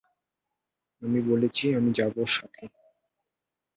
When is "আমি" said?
1.01-1.19, 1.75-1.91